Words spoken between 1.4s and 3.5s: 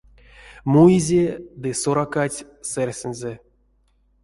ды соракадсь сэрьсэнзэ.